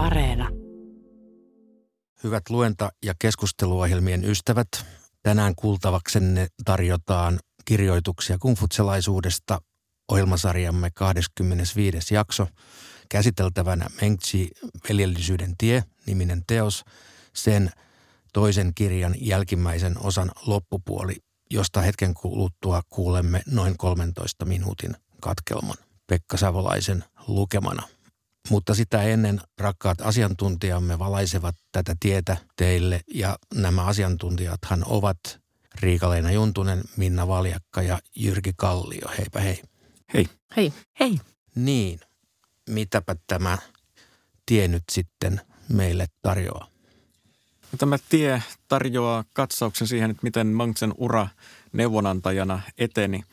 [0.00, 0.48] Areena.
[2.24, 4.68] Hyvät luenta- ja keskusteluohjelmien ystävät,
[5.22, 9.60] tänään kuultavaksenne tarjotaan kirjoituksia kungfutselaisuudesta
[10.12, 12.14] ohjelmasarjamme 25.
[12.14, 12.46] jakso.
[13.08, 14.50] Käsiteltävänä Mengtsi
[14.88, 16.84] veljellisyyden tie, niminen teos,
[17.34, 17.70] sen
[18.32, 21.16] toisen kirjan jälkimmäisen osan loppupuoli,
[21.50, 25.76] josta hetken kuluttua kuulemme noin 13 minuutin katkelman
[26.06, 27.82] Pekka Savolaisen lukemana–
[28.48, 35.40] mutta sitä ennen rakkaat asiantuntijamme valaisevat tätä tietä teille ja nämä asiantuntijathan ovat
[35.74, 39.08] Riikaleina Juntunen, Minna Valjakka ja Jyrki Kallio.
[39.18, 39.62] Heipä hei.
[40.14, 40.28] Hei.
[40.56, 40.72] Hei.
[41.00, 41.20] Hei.
[41.54, 42.00] Niin,
[42.68, 43.58] mitäpä tämä
[44.46, 46.66] tie nyt sitten meille tarjoaa?
[47.72, 51.28] No, tämä tie tarjoaa katsauksen siihen, että miten Mangtsen ura
[51.72, 53.24] neuvonantajana eteni.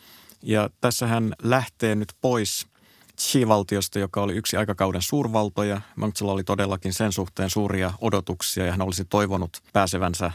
[0.44, 2.68] Ja tässä hän lähtee nyt pois
[3.22, 5.82] Xi-valtiosta, joka oli yksi aikakauden suurvaltoja.
[5.96, 10.32] Mangtsella oli todellakin sen suhteen suuria odotuksia ja hän olisi toivonut pääsevänsä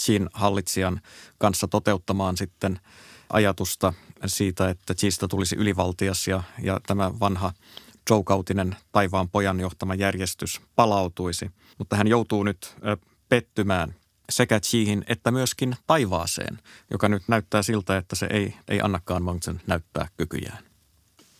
[0.00, 1.00] Xin hallitsijan
[1.38, 2.80] kanssa toteuttamaan sitten
[3.32, 3.92] ajatusta
[4.26, 7.52] siitä, että Xista tulisi ylivaltias ja, ja tämä vanha
[8.10, 11.50] Zhou-kautinen taivaan pojan johtama järjestys palautuisi.
[11.78, 12.76] Mutta hän joutuu nyt
[13.28, 13.94] pettymään
[14.30, 16.58] sekä Xihin että myöskin taivaaseen,
[16.90, 20.73] joka nyt näyttää siltä, että se ei, ei annakaan Mangtsen näyttää kykyjään.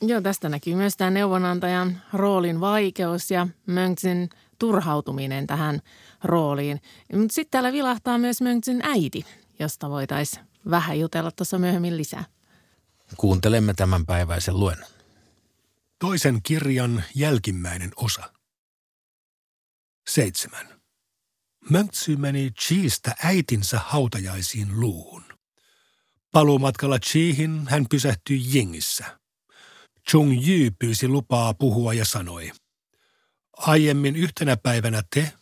[0.07, 5.81] Joo, tästä näkyy myös tämä neuvonantajan roolin vaikeus ja Mönksin turhautuminen tähän
[6.25, 6.81] rooliin.
[7.13, 9.25] Mutta sitten täällä vilahtaa myös Mönksin äiti,
[9.59, 12.25] josta voitaisiin vähän jutella tuossa myöhemmin lisää.
[13.17, 14.91] Kuuntelemme tämän päiväisen luennon.
[15.99, 18.33] Toisen kirjan jälkimmäinen osa.
[20.09, 20.81] Seitsemän.
[21.71, 25.25] Mönksy meni Chiistä äitinsä hautajaisiin luuhun.
[26.33, 29.05] Paluumatkalla Chiihin hän pysähtyi Jingissä–
[30.11, 32.53] Chung Yu pyysi lupaa puhua ja sanoi,
[33.57, 35.33] aiemmin yhtenä päivänä te,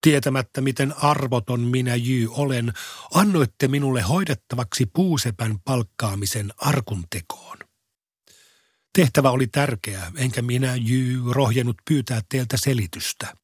[0.00, 2.72] tietämättä miten arvoton minä Jy olen,
[3.14, 7.58] annoitte minulle hoidettavaksi puusepän palkkaamisen arkun tekoon.
[8.94, 13.34] Tehtävä oli tärkeä, enkä minä Jy rohjennut pyytää teiltä selitystä.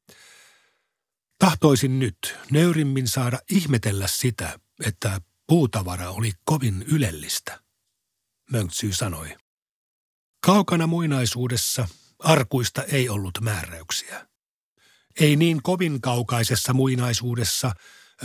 [1.39, 7.61] Tahtoisin nyt nöyrimmin saada ihmetellä sitä, että puutavara oli kovin ylellistä.
[8.51, 9.37] Mönksy sanoi.
[10.41, 11.89] Kaukana muinaisuudessa
[12.19, 14.27] arkuista ei ollut määräyksiä.
[15.21, 17.73] Ei niin kovin kaukaisessa muinaisuudessa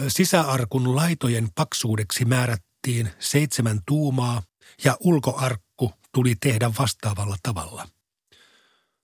[0.08, 4.44] sisäarkun laitojen paksuudeksi määrättiin seitsemän tuumaa
[4.84, 7.88] ja ulkoarkku tuli tehdä vastaavalla tavalla.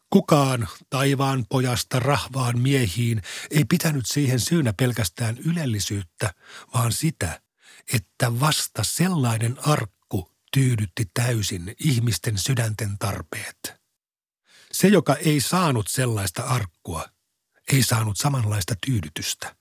[0.10, 6.34] Kukaan taivaan pojasta rahvaan miehiin ei pitänyt siihen syynä pelkästään ylellisyyttä,
[6.74, 7.42] vaan sitä,
[7.94, 9.97] että vasta sellainen arkku,
[10.54, 13.74] tyydytti täysin ihmisten sydänten tarpeet.
[14.72, 17.06] Se, joka ei saanut sellaista arkkua,
[17.74, 19.56] ei saanut samanlaista tyydytystä.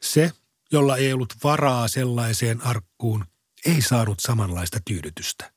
[0.00, 0.32] Se,
[0.72, 3.26] jolla ei ollut varaa sellaiseen arkkuun,
[3.66, 5.52] ei saanut samanlaista tyydytystä.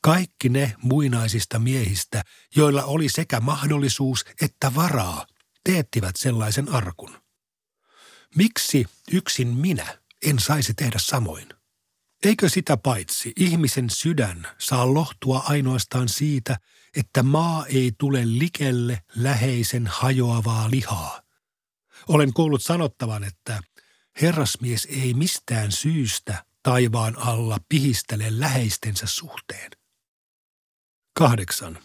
[0.00, 2.22] Kaikki ne muinaisista miehistä,
[2.56, 5.26] joilla oli sekä mahdollisuus että varaa,
[5.64, 7.22] teettivät sellaisen arkun.
[8.34, 11.48] Miksi yksin minä en saisi tehdä samoin?
[12.26, 16.58] Eikö sitä paitsi ihmisen sydän saa lohtua ainoastaan siitä,
[16.96, 21.22] että maa ei tule likelle läheisen hajoavaa lihaa?
[22.08, 23.62] Olen kuullut sanottavan, että
[24.22, 29.70] herrasmies ei mistään syystä taivaan alla pihistele läheistensä suhteen.
[31.12, 31.78] Kahdeksan.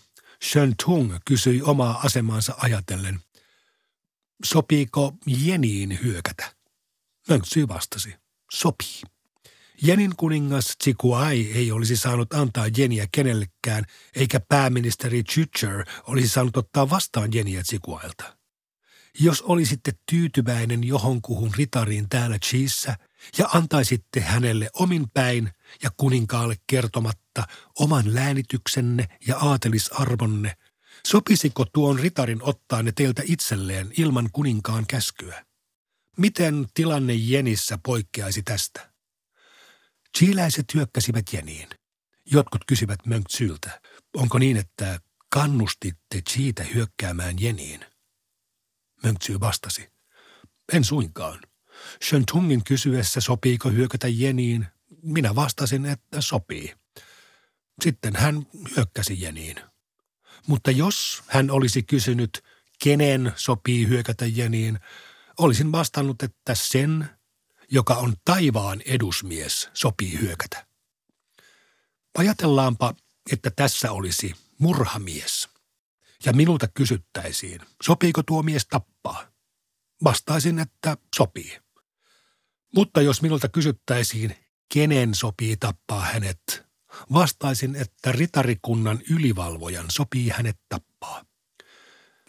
[0.44, 3.20] Shen Tung kysyi omaa asemansa ajatellen,
[4.46, 6.56] sopiiko Jeniin hyökätä?
[7.30, 8.16] Mönksy vastasi,
[8.52, 9.02] sopii.
[9.84, 16.90] Jenin kuningas Tsikuai ei olisi saanut antaa Jeniä kenellekään, eikä pääministeri Chucher olisi saanut ottaa
[16.90, 18.38] vastaan Jeniä Tsikuailta.
[19.20, 22.98] Jos olisitte tyytyväinen johonkuhun ritariin täällä Chiissä
[23.38, 25.52] ja antaisitte hänelle omin päin
[25.84, 27.48] ja kuninkaalle kertomatta
[27.80, 30.58] oman läänityksenne ja aatelisarvonne,
[31.08, 35.46] sopisiko tuon ritarin ottaa ne teiltä itselleen ilman kuninkaan käskyä?
[36.18, 38.91] Miten tilanne Jenissä poikkeaisi tästä?
[40.18, 41.70] Chiiläiset hyökkäsivät Jeniin.
[42.26, 43.82] Jotkut kysyvät Mönksyltä,
[44.14, 45.00] onko niin, että
[45.30, 47.86] kannustitte Chiitä hyökkäämään Jeniin?
[49.04, 49.90] Mönksy vastasi,
[50.74, 51.40] en suinkaan.
[52.04, 54.68] Shentungin kysyessä sopiiko hyökätä Jeniin,
[55.04, 56.76] minä vastasin, että sopii.
[57.84, 59.56] Sitten hän hyökkäsi Jeniin.
[60.48, 62.44] Mutta jos hän olisi kysynyt,
[62.84, 64.80] kenen sopii hyökätä Jeniin,
[65.40, 67.10] olisin vastannut, että sen,
[67.72, 70.66] joka on taivaan edusmies, sopii hyökätä.
[72.18, 72.94] Ajatellaanpa,
[73.32, 75.50] että tässä olisi murhamies.
[76.26, 79.28] ja minulta kysyttäisiin, sopiiko tuo mies tappaa,
[80.04, 81.60] vastaisin, että sopii.
[82.76, 84.36] Mutta jos minulta kysyttäisiin,
[84.74, 86.64] kenen sopii tappaa hänet,
[87.14, 91.26] vastaisin, että ritarikunnan ylivalvojan sopii hänet tappaa.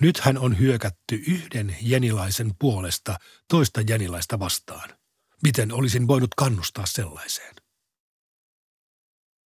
[0.00, 3.18] Nyt hän on hyökätty yhden jenilaisen puolesta
[3.48, 5.01] toista jenilaista vastaan.
[5.42, 7.54] Miten olisin voinut kannustaa sellaiseen?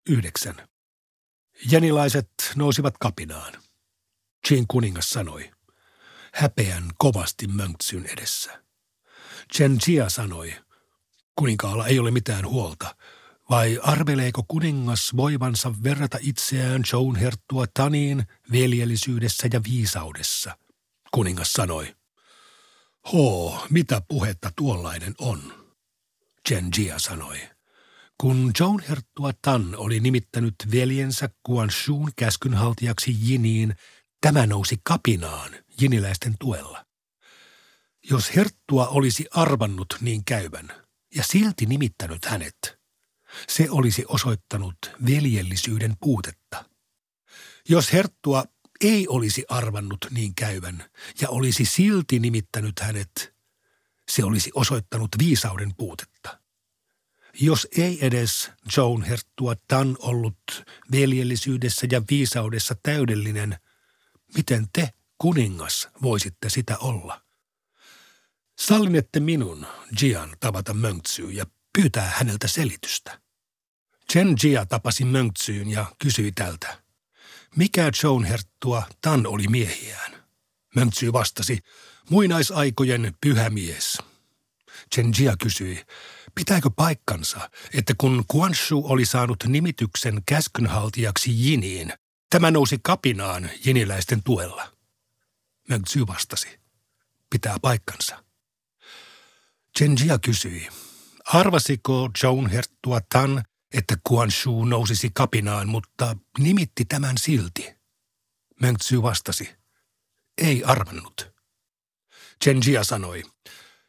[0.09, 0.67] Yhdeksän.
[1.71, 3.53] Jenilaiset nousivat kapinaan.
[4.49, 5.51] Jean kuningas sanoi,
[6.33, 8.63] häpeän kovasti Mönksyn edessä.
[9.53, 10.55] Chen Jia sanoi,
[11.35, 12.95] kuninkaalla ei ole mitään huolta,
[13.49, 20.57] vai arveleeko kuningas voivansa verrata itseään Joan herttua Taniin veljellisyydessä ja viisaudessa?
[21.11, 21.95] Kuningas sanoi,
[23.13, 25.56] Hoo, mitä puhetta tuollainen on?
[26.47, 27.37] Chen Jia sanoi,
[28.17, 33.75] kun Joan herttua Tan oli nimittänyt veljensä Guan Shun käskynhaltijaksi Jiniin,
[34.21, 35.51] tämä nousi kapinaan
[35.81, 36.85] jiniläisten tuella.
[38.09, 40.71] Jos herttua olisi arvannut niin käyvän
[41.15, 42.57] ja silti nimittänyt hänet–
[43.49, 46.65] se olisi osoittanut veljellisyyden puutetta.
[47.69, 48.43] Jos Herttua
[48.81, 50.83] ei olisi arvannut niin käyvän
[51.21, 53.36] ja olisi silti nimittänyt hänet,
[54.11, 56.39] se olisi osoittanut viisauden puutetta.
[57.39, 60.37] Jos ei edes Joan Herttua Tan ollut
[60.91, 63.57] veljellisyydessä ja viisaudessa täydellinen,
[64.35, 67.21] miten te, kuningas, voisitte sitä olla?
[68.59, 69.67] Sallinette minun,
[70.01, 73.19] Jian, tavata Mönktsyy ja pyytää häneltä selitystä.
[74.11, 76.83] Chen Jia tapasi Mönksyyn ja kysyi tältä.
[77.55, 80.23] Mikä Joan Herttua Tan oli miehiään?
[80.75, 81.59] Mönksy vastasi,
[82.09, 83.97] muinaisaikojen pyhä mies.
[84.95, 85.83] Chen Jia kysyi,
[86.35, 91.93] pitääkö paikkansa, että kun Shu oli saanut nimityksen käskynhaltijaksi Jiniin,
[92.29, 94.73] tämä nousi kapinaan jiniläisten tuella?
[95.69, 96.59] Mönksy vastasi,
[97.29, 98.23] pitää paikkansa.
[99.77, 100.67] Chen Jia kysyi,
[101.25, 103.43] arvasiko Joan Herttua Tan
[103.73, 103.97] että
[104.29, 107.77] Shu nousisi kapinaan, mutta nimitti tämän silti.
[108.61, 109.49] Mengtsy vastasi,
[110.37, 111.36] ei arvannut.
[112.45, 113.23] Jia sanoi,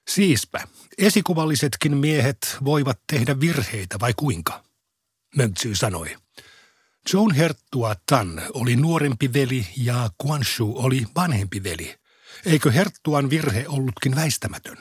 [0.09, 0.69] siispä,
[0.99, 4.65] esikuvallisetkin miehet voivat tehdä virheitä vai kuinka?
[5.37, 6.17] Mengtsy sanoi,
[7.13, 10.11] Joan Herttua Tan oli nuorempi veli ja
[10.43, 11.97] Shu oli vanhempi veli.
[12.47, 14.79] Eikö Herttuan virhe ollutkin väistämätön?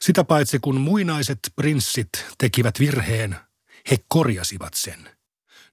[0.00, 2.08] Sitä paitsi kun muinaiset prinssit
[2.38, 3.36] tekivät virheen,
[3.90, 5.10] he korjasivat sen.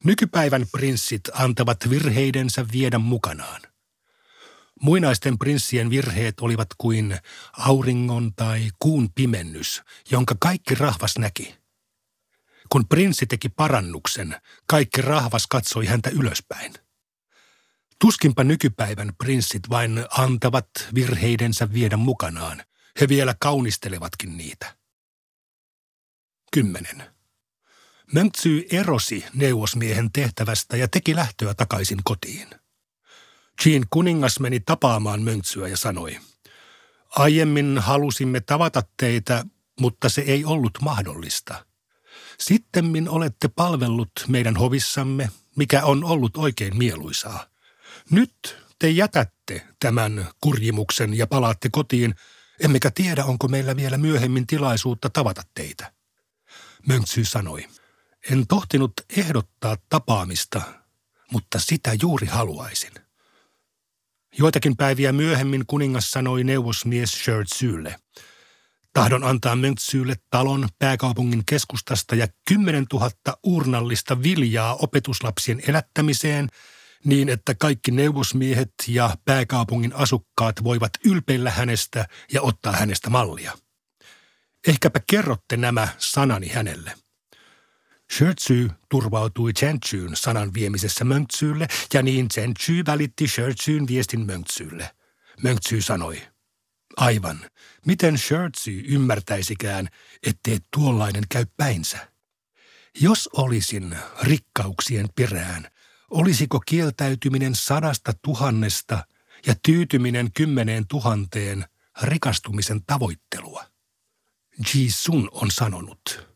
[0.03, 3.61] Nykypäivän prinssit antavat virheidensä viedä mukanaan.
[4.81, 7.18] Muinaisten prinssien virheet olivat kuin
[7.57, 11.56] auringon tai kuun pimennys, jonka kaikki rahvas näki.
[12.69, 14.35] Kun prinssi teki parannuksen,
[14.68, 16.74] kaikki rahvas katsoi häntä ylöspäin.
[18.01, 22.63] Tuskinpa nykypäivän prinssit vain antavat virheidensä viedä mukanaan–
[23.01, 24.77] he vielä kaunistelevatkin niitä.
[26.53, 27.03] 10.
[28.13, 32.47] Mönksy erosi neuvosmiehen tehtävästä ja teki lähtöä takaisin kotiin.
[33.65, 36.19] Jean kuningas meni tapaamaan Mönksyä ja sanoi,
[37.09, 39.45] aiemmin halusimme tavata teitä,
[39.80, 41.65] mutta se ei ollut mahdollista.
[42.39, 47.45] Sittemmin olette palvellut meidän hovissamme, mikä on ollut oikein mieluisaa.
[48.12, 52.16] Nyt te jätätte tämän kurjimuksen ja palaatte kotiin–
[52.59, 55.94] Emmekä tiedä, onko meillä vielä myöhemmin tilaisuutta tavata teitä.
[56.87, 57.68] Mönksy sanoi,
[58.31, 60.61] en tohtinut ehdottaa tapaamista,
[61.31, 62.92] mutta sitä juuri haluaisin.
[64.39, 67.95] Joitakin päiviä myöhemmin kuningas sanoi neuvosmies Shertsylle.
[68.94, 73.09] Tahdon antaa Mönksylle talon pääkaupungin keskustasta ja 10 000
[73.44, 76.49] urnallista viljaa opetuslapsien elättämiseen–
[77.06, 83.51] niin että kaikki neuvosmiehet ja pääkaupungin asukkaat voivat ylpeillä hänestä ja ottaa hänestä mallia.
[84.67, 86.94] Ehkäpä kerrotte nämä sanani hänelle.
[88.14, 94.95] Shertsy turvautui Chenchyn sanan viemisessä Mönktsyylle ja niin Chentsy välitti Shertsyn viestin Mönktsyylle.
[95.44, 96.21] Mönktsy sanoi,
[96.97, 97.40] aivan,
[97.85, 99.87] miten Shertsy ymmärtäisikään,
[100.23, 102.11] ettei tuollainen käy päinsä.
[103.02, 105.68] Jos olisin rikkauksien perään,
[106.11, 109.07] Olisiko kieltäytyminen sadasta tuhannesta
[109.45, 111.66] ja tyytyminen kymmeneen tuhanteen
[112.02, 113.66] rikastumisen tavoittelua?
[114.73, 116.28] Ji Sun on sanonut,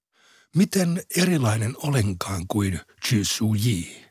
[0.56, 2.80] miten erilainen olenkaan kuin
[3.12, 4.06] Ji Su Yi.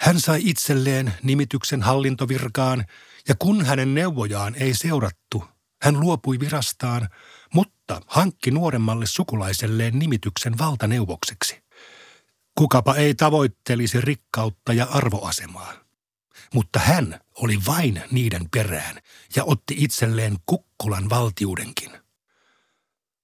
[0.00, 2.84] Hän sai itselleen nimityksen hallintovirkaan
[3.28, 5.44] ja kun hänen neuvojaan ei seurattu,
[5.82, 7.08] hän luopui virastaan,
[7.54, 11.62] mutta hankki nuoremmalle sukulaiselleen nimityksen valtaneuvokseksi.
[12.54, 15.72] Kukapa ei tavoittelisi rikkautta ja arvoasemaa.
[16.54, 18.98] Mutta hän oli vain niiden perään
[19.36, 21.90] ja otti itselleen kukkulan valtiudenkin.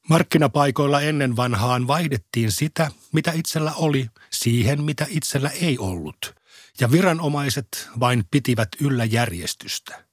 [0.09, 6.35] Markkinapaikoilla ennen vanhaan vaihdettiin sitä, mitä itsellä oli, siihen, mitä itsellä ei ollut,
[6.81, 10.05] ja viranomaiset vain pitivät yllä järjestystä.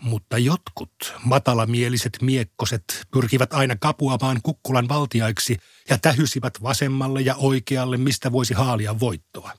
[0.00, 5.58] Mutta jotkut matalamieliset miekkoset pyrkivät aina kapuamaan kukkulan valtiaiksi
[5.90, 9.52] ja tähysivät vasemmalle ja oikealle, mistä voisi haalia voittoa.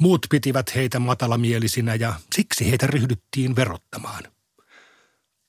[0.00, 4.22] Muut pitivät heitä matalamielisinä ja siksi heitä ryhdyttiin verottamaan.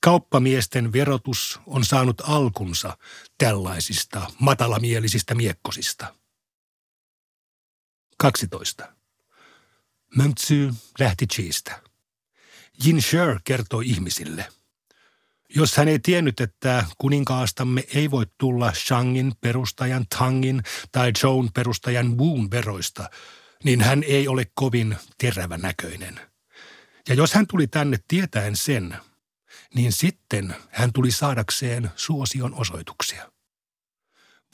[0.00, 2.98] Kauppamiesten verotus on saanut alkunsa
[3.38, 6.14] tällaisista matalamielisistä miekkosista.
[8.18, 8.92] 12.
[10.16, 11.82] Möntsy lähti Chiistä.
[12.84, 14.48] Jin Sher kertoi ihmisille.
[15.48, 22.18] Jos hän ei tiennyt, että kuninkaastamme ei voi tulla Shangin perustajan Tangin tai Joan perustajan
[22.18, 23.10] Woon veroista,
[23.64, 26.20] niin hän ei ole kovin terävä näköinen.
[27.08, 28.96] Ja jos hän tuli tänne tietäen sen,
[29.74, 33.32] niin sitten hän tuli saadakseen suosion osoituksia.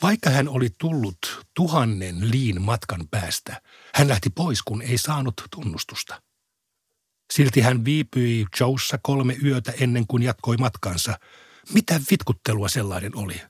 [0.03, 3.63] Vaikka hän oli tullut tuhannen liin matkan päästä,
[3.95, 6.23] hän lähti pois, kun ei saanut tunnustusta.
[7.33, 11.19] Silti hän viipyi Joussa kolme yötä ennen kuin jatkoi matkansa.
[11.73, 13.41] Mitä vitkuttelua sellainen oli?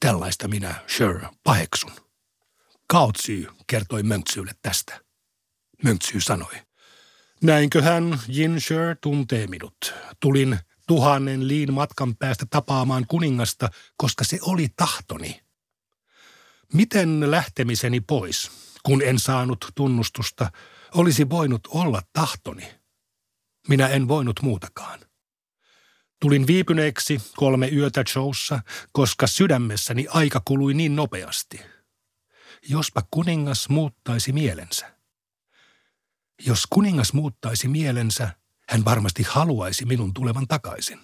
[0.00, 1.92] Tällaista minä, Sure, paheksun.
[2.86, 5.00] Kaotsy kertoi Mönksylle tästä.
[5.84, 6.54] Mönksy sanoi.
[7.42, 9.94] Näinköhän Jin Sher tuntee minut.
[10.20, 10.58] Tulin
[10.88, 15.40] tuhannen liin matkan päästä tapaamaan kuningasta, koska se oli tahtoni.
[16.72, 18.50] Miten lähtemiseni pois,
[18.82, 20.50] kun en saanut tunnustusta,
[20.94, 22.74] olisi voinut olla tahtoni?
[23.68, 25.00] Minä en voinut muutakaan.
[26.20, 28.60] Tulin viipyneeksi kolme yötä showssa,
[28.92, 31.60] koska sydämessäni aika kului niin nopeasti.
[32.68, 34.94] Jospa kuningas muuttaisi mielensä.
[36.46, 38.30] Jos kuningas muuttaisi mielensä,
[38.68, 41.00] hän varmasti haluaisi minun tulevan takaisin.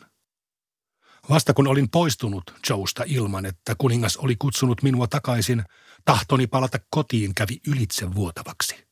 [1.28, 5.64] Vasta kun olin poistunut Joesta ilman, että kuningas oli kutsunut minua takaisin,
[6.04, 8.88] tahtoni palata kotiin kävi ylitse vuotavaksi.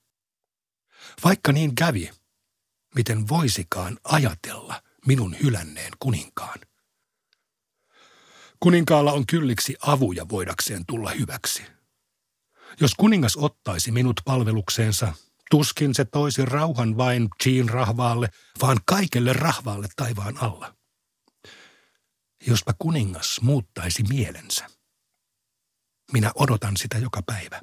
[1.24, 2.10] Vaikka niin kävi,
[2.94, 6.58] miten voisikaan ajatella minun hylänneen kuninkaan?
[8.60, 11.62] Kuninkaalla on kylliksi avuja voidakseen tulla hyväksi.
[12.80, 15.14] Jos kuningas ottaisi minut palvelukseensa,
[15.52, 18.28] tuskin se toisi rauhan vain Jean rahvaalle,
[18.62, 20.74] vaan kaikelle rahvaalle taivaan alla.
[22.46, 24.66] Jospa kuningas muuttaisi mielensä.
[26.12, 27.60] Minä odotan sitä joka päivä.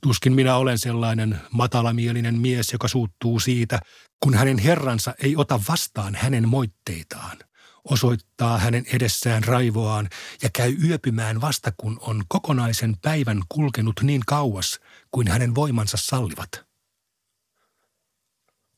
[0.00, 3.80] Tuskin minä olen sellainen matalamielinen mies, joka suuttuu siitä,
[4.22, 7.38] kun hänen herransa ei ota vastaan hänen moitteitaan,
[7.84, 10.08] osoittaa hänen edessään raivoaan
[10.42, 14.80] ja käy yöpymään vasta kun on kokonaisen päivän kulkenut niin kauas
[15.10, 16.50] kuin hänen voimansa sallivat.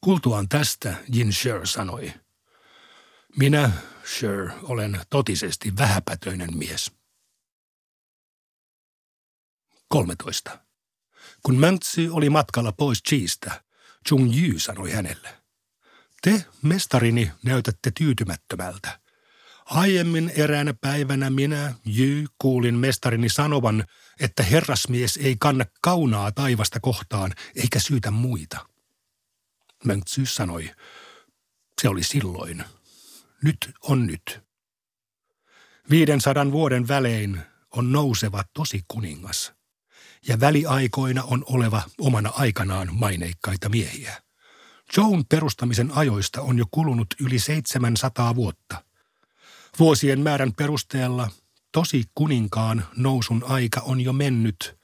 [0.00, 2.12] Kultuaan tästä Jin Sher sanoi,
[3.36, 3.70] minä,
[4.04, 6.92] Sher, olen totisesti vähäpätöinen mies.
[9.88, 10.58] 13.
[11.42, 13.64] Kun Möntsy oli matkalla pois Chiistä,
[14.08, 15.28] Chung Yu sanoi hänelle.
[16.22, 19.00] Te, mestarini, näytätte tyytymättömältä.
[19.64, 23.84] Aiemmin eräänä päivänä minä, Jy, kuulin mestarini sanovan,
[24.20, 28.66] että herrasmies ei kanna kaunaa taivasta kohtaan eikä syytä muita.
[29.84, 30.70] Möntsy sanoi,
[31.82, 32.64] se oli silloin.
[33.42, 34.40] Nyt on nyt.
[35.90, 36.20] Viiden
[36.52, 39.52] vuoden välein on nouseva tosi kuningas–
[40.28, 44.22] ja väliaikoina on oleva omana aikanaan maineikkaita miehiä.
[44.96, 48.84] Joan perustamisen ajoista on jo kulunut yli 700 vuotta.
[49.78, 51.30] Vuosien määrän perusteella
[51.72, 54.78] tosi kuninkaan nousun aika on jo mennyt,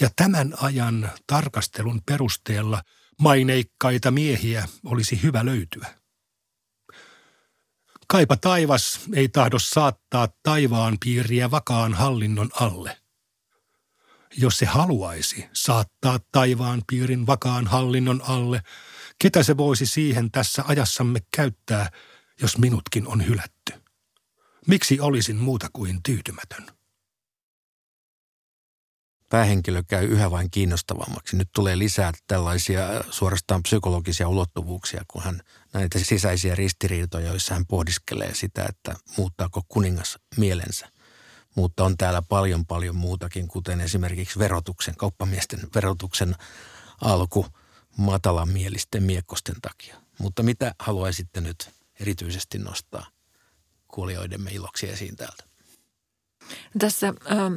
[0.00, 2.82] ja tämän ajan tarkastelun perusteella
[3.20, 5.94] maineikkaita miehiä olisi hyvä löytyä.
[8.06, 12.96] Kaipa taivas ei tahdo saattaa taivaan piiriä vakaan hallinnon alle–
[14.36, 18.62] jos se haluaisi saattaa taivaan piirin vakaan hallinnon alle,
[19.18, 21.90] ketä se voisi siihen tässä ajassamme käyttää,
[22.40, 23.83] jos minutkin on hylätty?
[24.66, 26.66] Miksi olisin muuta kuin tyytymätön?
[29.30, 31.36] Päähenkilö käy yhä vain kiinnostavammaksi.
[31.36, 35.40] Nyt tulee lisää tällaisia suorastaan psykologisia ulottuvuuksia, kun hän
[35.72, 40.88] näitä sisäisiä ristiriitoja, joissa hän pohdiskelee sitä, että muuttaako kuningas mielensä
[41.54, 46.34] mutta on täällä paljon paljon muutakin, kuten esimerkiksi verotuksen, kauppamiesten verotuksen
[47.00, 47.46] alku
[47.96, 49.96] matalamielisten miekkosten takia.
[50.18, 53.06] Mutta mitä haluaisitte nyt erityisesti nostaa
[53.94, 55.44] kuulijoidemme iloksi esiin täältä?
[56.78, 57.54] Tässä ähm,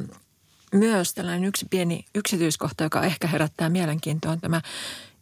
[0.72, 4.60] myös tällainen yksi pieni yksityiskohta, joka ehkä herättää mielenkiintoa, on tämä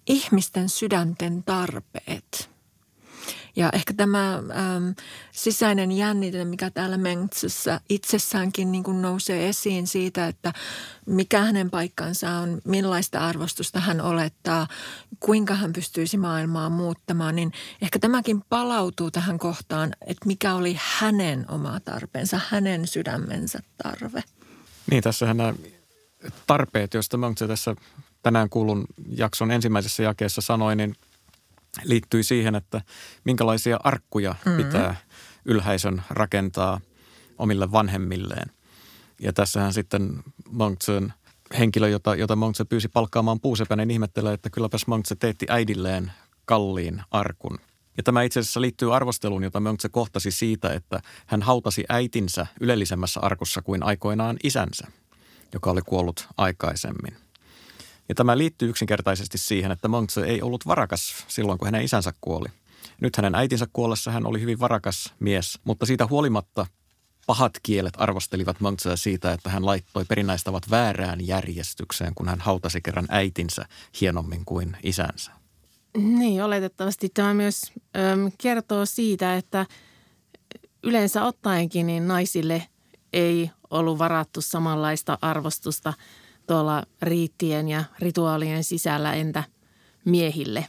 [0.07, 2.56] ihmisten sydänten tarpeet.
[3.57, 4.43] Ja ehkä tämä äm,
[5.33, 10.53] sisäinen jännite, mikä täällä Mengtsyssä itsessäänkin niin kuin nousee esiin siitä, että
[11.07, 14.67] mikä hänen paikkansa on, millaista arvostusta hän olettaa,
[15.21, 21.51] kuinka hän pystyisi maailmaa muuttamaan, niin ehkä tämäkin palautuu tähän kohtaan, että mikä oli hänen
[21.51, 24.23] oma tarpeensa, hänen sydämensä tarve.
[24.91, 25.55] Niin, tässähän nämä
[26.47, 27.77] tarpeet, joista Mengtsy tässä
[28.23, 30.97] tänään kuulun jakson ensimmäisessä jakeessa sanoi, niin
[31.85, 32.81] liittyi siihen, että
[33.25, 34.65] minkälaisia arkkuja mm-hmm.
[34.65, 34.97] pitää
[35.45, 36.81] ylhäisön rakentaa
[37.39, 38.51] omille vanhemmilleen.
[39.21, 41.13] Ja tässähän sitten Monksen
[41.59, 46.13] henkilö, jota, jota Monkse pyysi palkkaamaan puusepäinen, ihmettelee, että kylläpäs Monkse teetti äidilleen
[46.45, 47.59] kalliin arkun.
[47.97, 53.21] Ja tämä itse asiassa liittyy arvosteluun, jota Monkse kohtasi siitä, että hän hautasi äitinsä ylellisemmässä
[53.21, 54.87] arkussa kuin aikoinaan isänsä,
[55.53, 57.17] joka oli kuollut aikaisemmin.
[58.09, 62.49] Ja tämä liittyy yksinkertaisesti siihen, että Monkse ei ollut varakas silloin, kun hänen isänsä kuoli.
[63.01, 66.67] Nyt hänen äitinsä kuollessa hän oli hyvin varakas mies, mutta siitä huolimatta
[67.27, 73.07] pahat kielet arvostelivat Monksea siitä, että hän laittoi perinnäistavat väärään järjestykseen, kun hän hautasi kerran
[73.09, 73.65] äitinsä
[74.01, 75.33] hienommin kuin isänsä.
[75.97, 77.63] Niin, oletettavasti tämä myös
[77.97, 79.67] äm, kertoo siitä, että
[80.83, 82.67] yleensä ottaenkin niin naisille
[83.13, 85.93] ei ollut varattu samanlaista arvostusta–
[86.47, 89.45] tuolla riittien ja rituaalien sisällä entä
[90.05, 90.67] miehille.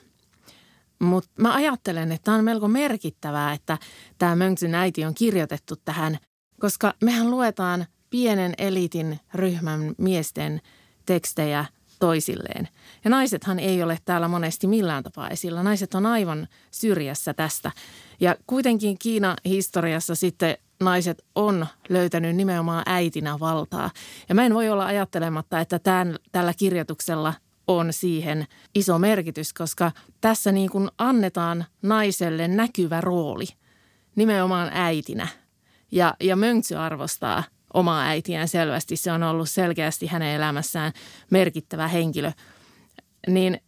[0.99, 3.77] Mutta mä ajattelen, että on melko merkittävää, että
[4.17, 6.17] tämä Mönksyn äiti on kirjoitettu tähän,
[6.59, 10.61] koska mehän luetaan pienen elitin ryhmän miesten
[11.05, 11.65] tekstejä
[11.99, 12.67] toisilleen.
[13.03, 15.63] Ja naisethan ei ole täällä monesti millään tapaa esillä.
[15.63, 17.71] Naiset on aivan syrjässä tästä.
[18.19, 23.91] Ja kuitenkin Kiina historiassa sitten naiset on löytänyt nimenomaan äitinä valtaa.
[24.29, 27.33] Ja mä en voi olla ajattelematta, että tämän, tällä kirjoituksella
[27.67, 29.91] on siihen iso merkitys, koska
[30.21, 33.45] tässä niin kuin annetaan naiselle näkyvä rooli
[34.15, 35.27] nimenomaan äitinä.
[35.91, 38.95] Ja, ja Mönksy arvostaa omaa äitiään selvästi.
[38.95, 40.93] Se on ollut selkeästi hänen elämässään
[41.29, 42.31] merkittävä henkilö.
[43.27, 43.61] Niin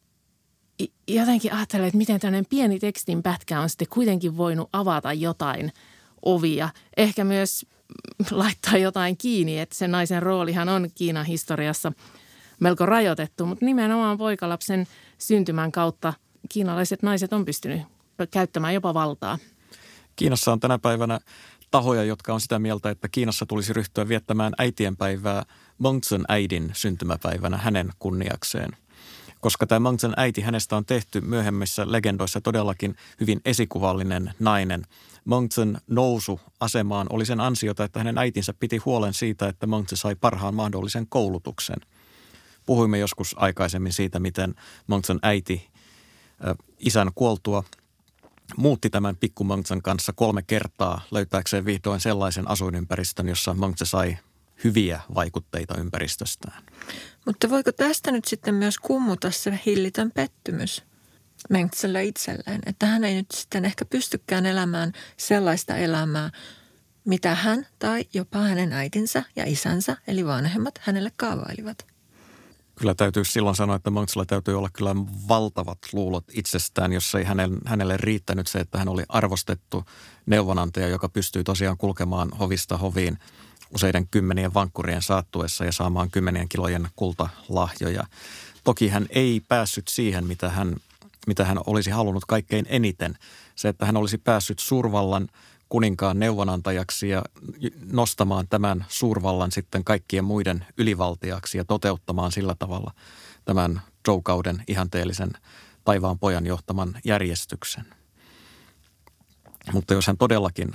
[1.08, 5.72] jotenkin ajattelen, että miten tämmöinen pieni tekstin pätkä on sitten kuitenkin voinut avata jotain–
[6.26, 6.70] ovia.
[6.98, 7.66] Ehkä myös
[8.32, 11.92] laittaa jotain kiinni, että sen naisen roolihan on Kiinan historiassa
[12.60, 16.14] melko rajoitettu, mutta nimenomaan poikalapsen syntymän kautta
[16.50, 17.82] kiinalaiset naiset on pystynyt
[18.32, 19.38] käyttämään jopa valtaa.
[20.16, 21.20] Kiinassa on tänä päivänä
[21.72, 25.44] tahoja, jotka on sitä mieltä, että Kiinassa tulisi ryhtyä viettämään äitienpäivää
[25.78, 28.70] Mongtsen äidin syntymäpäivänä hänen kunniakseen.
[29.40, 34.84] Koska tämä Mongtsen äiti, hänestä on tehty myöhemmissä legendoissa todellakin hyvin esikuvallinen nainen–
[35.30, 40.16] Monksen nousu asemaan oli sen ansiota, että hänen äitinsä piti huolen siitä, että Monkse sai
[40.16, 41.78] parhaan mahdollisen koulutuksen.
[42.66, 44.56] Puhuimme joskus aikaisemmin siitä, miten
[44.88, 45.70] Monksen äiti
[46.80, 47.64] isän kuoltua
[48.58, 54.18] muutti tämän pikku Monksen kanssa kolme kertaa löytääkseen vihdoin sellaisen asuinympäristön, jossa Monkse sai
[54.64, 56.64] hyviä vaikutteita ympäristöstään.
[57.26, 60.84] Mutta voiko tästä nyt sitten myös kummuta se hillitön pettymys?
[61.50, 66.30] Mengtsellä itselleen, että hän ei nyt sitten ehkä pystykään elämään sellaista elämää,
[67.06, 71.88] mitä hän tai jopa hänen äitinsä ja isänsä, eli vanhemmat, hänelle kaavailivat.
[72.76, 74.96] Kyllä täytyy silloin sanoa, että Monksella täytyy olla kyllä
[75.28, 79.84] valtavat luulot itsestään, jos ei hänen, hänelle riittänyt se, että hän oli arvostettu
[80.26, 83.18] neuvonantaja, joka pystyy tosiaan kulkemaan hovista hoviin
[83.76, 88.04] useiden kymmenien vankkurien saattuessa ja saamaan kymmenien kilojen kultalahjoja.
[88.64, 90.76] Toki hän ei päässyt siihen, mitä hän
[91.28, 93.18] mitä hän olisi halunnut kaikkein eniten.
[93.56, 95.30] Se, että hän olisi päässyt suurvallan
[95.70, 97.22] kuninkaan neuvonantajaksi ja
[97.92, 102.92] nostamaan tämän suurvallan sitten kaikkien muiden ylivaltiaksi ja toteuttamaan sillä tavalla
[103.46, 105.32] tämän Zhou-kauden ihanteellisen
[105.84, 107.86] taivaan pojan johtaman järjestyksen.
[109.74, 110.72] Mutta jos hän todellakin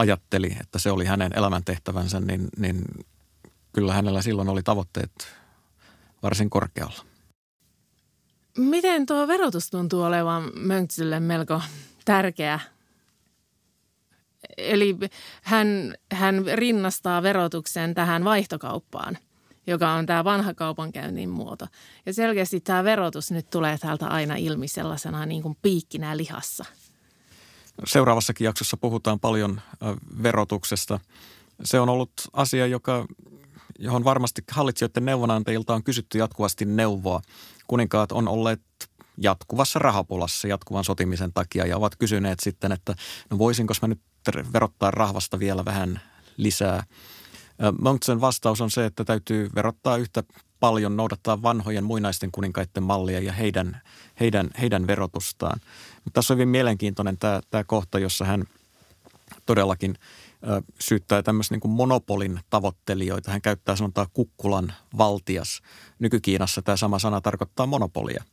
[0.00, 2.84] ajatteli, että se oli hänen elämäntehtävänsä, niin, niin
[3.72, 5.28] kyllä hänellä silloin oli tavoitteet
[6.22, 7.04] varsin korkealla.
[8.58, 11.62] Miten tuo verotus tuntuu olevan Mönksylle melko
[12.04, 12.60] tärkeä?
[14.56, 14.96] Eli
[15.42, 19.18] hän, hän rinnastaa verotuksen tähän vaihtokauppaan,
[19.66, 21.66] joka on tämä vanha kaupankäynnin muoto.
[22.06, 26.64] Ja selkeästi tämä verotus nyt tulee täältä aina ilmi sellaisena niin kuin piikkinä lihassa.
[27.84, 29.60] Seuraavassakin jaksossa puhutaan paljon
[30.22, 31.00] verotuksesta.
[31.64, 33.06] Se on ollut asia, joka,
[33.78, 37.20] johon varmasti hallitsijoiden neuvonantajilta on kysytty jatkuvasti neuvoa
[37.70, 38.60] kuninkaat on olleet
[39.18, 42.94] jatkuvassa rahapulassa jatkuvan sotimisen takia ja ovat kysyneet sitten, että
[43.30, 44.00] no voisinko mä nyt
[44.52, 46.00] verottaa rahvasta vielä vähän
[46.36, 46.84] lisää.
[47.80, 50.22] Monksen vastaus on se, että täytyy verottaa yhtä
[50.60, 53.80] paljon noudattaa vanhojen muinaisten kuninkaiden mallia ja heidän,
[54.20, 55.60] heidän, heidän verotustaan.
[56.04, 58.44] Mutta tässä on hyvin mielenkiintoinen tämä, tämä kohta, jossa hän
[59.46, 59.94] todellakin
[60.48, 63.30] ö, syyttää tämmöistä niin monopolin tavoittelijoita.
[63.30, 65.60] Hän käyttää sanotaan kukkulan valtias.
[65.98, 68.24] Nyky-Kiinassa tämä sama sana tarkoittaa monopolia.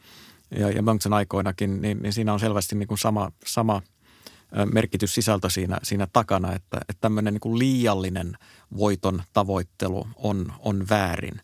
[0.59, 3.81] Ja, ja Mönksen aikoinakin, niin, niin siinä on selvästi niin kuin sama, sama–
[4.73, 8.37] merkityssisältö siinä, siinä takana, että, että tämmöinen niin liiallinen
[8.77, 11.41] voiton tavoittelu on, on väärin.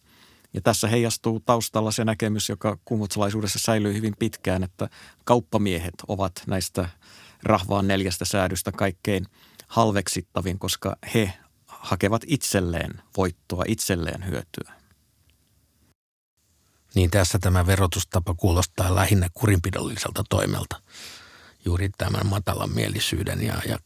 [0.54, 4.89] Ja tässä heijastuu taustalla se näkemys, joka kummutsalaisuudessa säilyy hyvin pitkään, että
[5.24, 6.89] kauppamiehet ovat näistä
[7.44, 9.26] rahvaan neljästä säädystä kaikkein
[9.68, 11.34] halveksittavin, koska he
[11.66, 14.74] hakevat itselleen voittoa, itselleen hyötyä.
[16.96, 20.82] Niin tässä tämä verotustapa kuulostaa lähinnä kurinpidolliselta toimelta
[21.66, 23.80] juuri tämän matalan mielisyyden ja, ja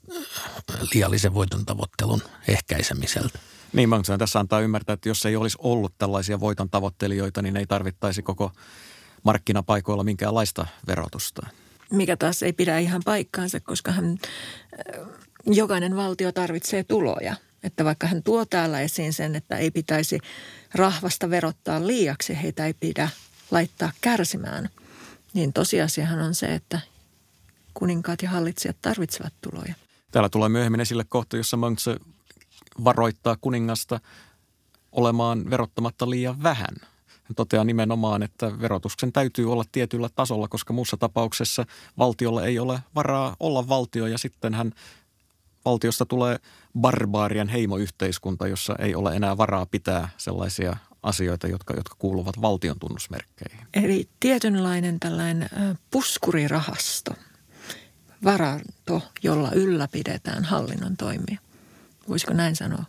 [0.93, 3.39] liiallisen voiton tavoittelun ehkäisemiseltä.
[3.73, 7.65] Niin, mä tässä antaa ymmärtää, että jos ei olisi ollut tällaisia voiton tavoittelijoita, niin ei
[7.65, 8.51] tarvittaisi koko
[9.23, 11.47] markkinapaikoilla minkäänlaista verotusta.
[11.91, 14.17] Mikä taas ei pidä ihan paikkaansa, koska hän,
[15.45, 17.36] jokainen valtio tarvitsee tuloja.
[17.63, 20.19] Että vaikka hän tuo täällä esiin sen, että ei pitäisi
[20.75, 23.10] rahvasta verottaa liiaksi, heitä ei pidä
[23.51, 24.69] laittaa kärsimään,
[25.34, 26.80] niin tosiasiahan on se, että
[27.73, 29.73] kuninkaat ja hallitsijat tarvitsevat tuloja.
[30.12, 31.97] Täällä tulee myöhemmin esille kohta, jossa Montse
[32.83, 33.99] varoittaa kuningasta
[34.91, 36.75] olemaan verottamatta liian vähän.
[37.07, 41.65] Hän toteaa nimenomaan, että verotuksen täytyy olla tietyllä tasolla, koska muussa tapauksessa
[41.97, 44.71] valtiolla ei ole varaa olla valtio ja sitten hän
[45.65, 46.39] valtiosta tulee
[46.79, 53.67] barbaarian heimoyhteiskunta, jossa ei ole enää varaa pitää sellaisia asioita, jotka, jotka kuuluvat valtion tunnusmerkkeihin.
[53.73, 55.49] Eli tietynlainen tällainen
[55.91, 57.11] puskurirahasto–
[58.23, 61.39] varanto, jolla ylläpidetään hallinnon toimia.
[62.10, 62.84] Voisiko näin sanoa?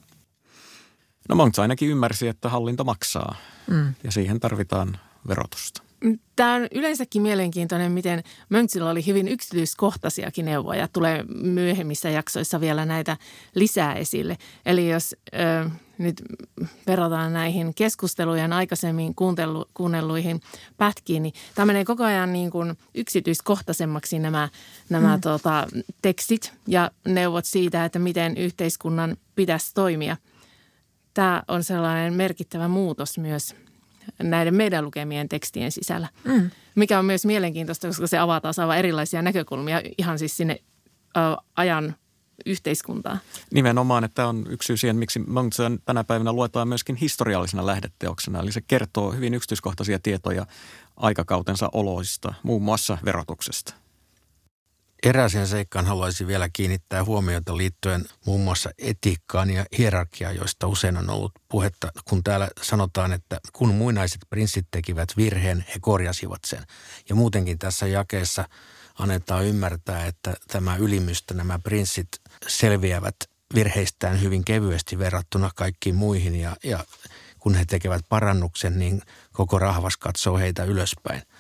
[1.28, 3.94] No Monks ainakin ymmärsi, että hallinto maksaa mm.
[4.04, 5.82] ja siihen tarvitaan verotusta.
[6.36, 10.88] Tämä on yleensäkin mielenkiintoinen, miten Mönksillä oli hyvin yksityiskohtaisiakin neuvoja.
[10.88, 13.16] Tulee myöhemmissä jaksoissa vielä näitä
[13.54, 14.36] lisää esille.
[14.66, 16.22] Eli jos ö, nyt
[16.86, 20.40] verrataan näihin keskustelujen aikaisemmin kuuntelu, kuunnelluihin
[20.76, 24.48] pätkiin, niin tämä menee koko ajan niin kuin yksityiskohtaisemmaksi nämä,
[24.90, 25.20] nämä mm.
[25.20, 25.66] tota,
[26.02, 30.16] tekstit ja neuvot siitä, että miten yhteiskunnan pitäisi toimia.
[31.14, 33.54] Tämä on sellainen merkittävä muutos myös
[34.22, 36.08] näiden meidän lukemien tekstien sisällä.
[36.24, 36.50] Mm.
[36.74, 40.60] Mikä on myös mielenkiintoista, koska se avaa taas aivan erilaisia näkökulmia ihan siis sinne
[41.16, 41.20] ö,
[41.56, 41.94] ajan
[42.46, 43.18] yhteiskuntaa.
[43.50, 48.40] Nimenomaan, että on yksi syy siihen, miksi Mongtsen tänä päivänä luetaan myöskin historiallisena lähdeteoksena.
[48.40, 50.46] Eli se kertoo hyvin yksityiskohtaisia tietoja
[50.96, 53.74] aikakautensa oloista, muun muassa verotuksesta.
[55.02, 61.10] Erääseen seikkaan haluaisin vielä kiinnittää huomiota liittyen muun muassa etiikkaan ja hierarkiaan, joista usein on
[61.10, 66.62] ollut puhetta, kun täällä sanotaan, että kun muinaiset prinssit tekivät virheen, he korjasivat sen.
[67.08, 68.48] Ja muutenkin tässä jakeessa
[68.98, 72.08] annetaan ymmärtää, että tämä ylimystö, nämä prinssit
[72.46, 73.16] selviävät
[73.54, 76.84] virheistään hyvin kevyesti verrattuna kaikkiin muihin ja, ja
[77.38, 81.22] kun he tekevät parannuksen, niin koko rahvas katsoo heitä ylöspäin–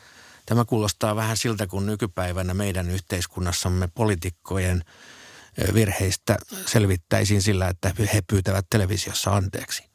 [0.48, 4.84] Tämä kuulostaa vähän siltä, kun nykypäivänä meidän yhteiskunnassamme poliitikkojen
[5.74, 9.88] virheistä selvittäisiin sillä, että he pyytävät televisiossa anteeksi.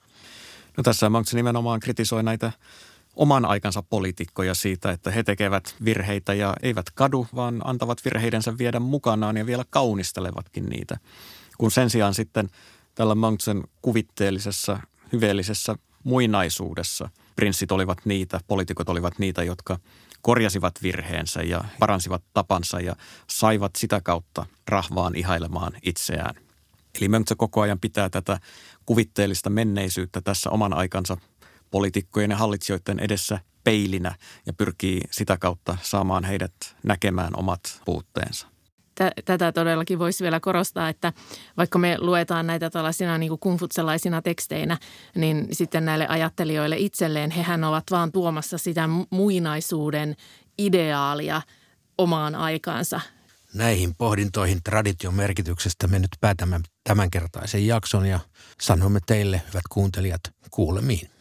[0.78, 2.52] No tässä Manksi nimenomaan kritisoi näitä
[3.16, 8.80] oman aikansa poliitikkoja siitä, että he tekevät virheitä ja eivät kadu, vaan antavat virheidensä viedä
[8.80, 10.98] mukanaan ja vielä kaunistelevatkin niitä.
[11.58, 12.50] Kun sen sijaan sitten
[12.96, 14.80] tällä Mountsen kuvitteellisessa,
[15.14, 19.80] hyveellisessä muinaisuudessa prinssit olivat niitä, poliitikot olivat niitä, jotka
[20.24, 22.96] korjasivat virheensä ja paransivat tapansa ja
[23.30, 26.36] saivat sitä kautta rahvaan ihailemaan itseään.
[26.98, 28.40] Eli Möntsä koko ajan pitää tätä
[28.86, 31.18] kuvitteellista menneisyyttä tässä oman aikansa
[31.72, 38.53] poliitikkojen ja hallitsijoiden edessä peilinä ja pyrkii sitä kautta saamaan heidät näkemään omat puutteensa
[39.26, 41.14] tätä todellakin voisi vielä korostaa, että
[41.58, 44.78] vaikka me luetaan näitä tällaisina niin kumfutselaisina teksteinä,
[45.16, 50.16] niin sitten näille ajattelijoille itselleen hehän ovat vaan tuomassa sitä muinaisuuden
[50.58, 51.42] ideaalia
[51.98, 53.02] omaan aikaansa.
[53.54, 58.20] Näihin pohdintoihin tradition merkityksestä me nyt päätämme tämänkertaisen jakson ja
[58.62, 61.13] sanomme teille, hyvät kuuntelijat, kuulemiin.